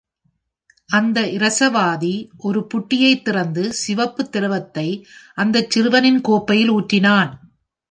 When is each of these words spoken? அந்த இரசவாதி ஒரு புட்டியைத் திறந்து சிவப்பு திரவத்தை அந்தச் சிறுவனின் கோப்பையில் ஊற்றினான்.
அந்த 0.89 1.21
இரசவாதி 1.31 2.13
ஒரு 2.37 2.67
புட்டியைத் 2.73 3.21
திறந்து 3.21 3.73
சிவப்பு 3.73 4.29
திரவத்தை 4.29 4.87
அந்தச் 5.37 5.69
சிறுவனின் 5.69 6.21
கோப்பையில் 6.21 6.71
ஊற்றினான். 6.71 7.31